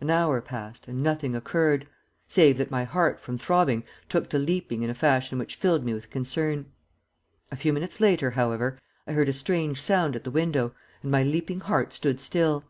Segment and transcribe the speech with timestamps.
[0.00, 1.86] An hour passed and nothing occurred,
[2.26, 5.94] save that my heart from throbbing took to leaping in a fashion which filled me
[5.94, 6.66] with concern.
[7.52, 11.22] A few minutes later, however, I heard a strange sound at the window, and my
[11.22, 12.64] leaping heart stood still.